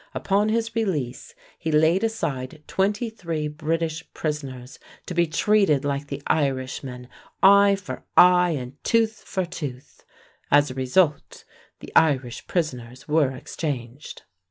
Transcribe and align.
Upon 0.15 0.49
his 0.49 0.75
release 0.75 1.35
he 1.59 1.71
laid 1.71 2.03
aside 2.03 2.63
twenty 2.65 3.07
three 3.11 3.47
British 3.47 4.03
prisoners 4.15 4.79
to 5.05 5.13
be 5.13 5.27
treated 5.27 5.85
like 5.85 6.07
the 6.07 6.23
Irishmen, 6.25 7.07
eye 7.43 7.75
for 7.75 8.03
eye 8.17 8.49
and 8.49 8.83
tooth 8.83 9.21
for 9.27 9.45
tooth. 9.45 10.03
As 10.49 10.71
a 10.71 10.73
result, 10.73 11.43
the 11.81 11.93
Irish 11.95 12.47
prisoners 12.47 13.07
were 13.07 13.29
exchanged. 13.35 14.23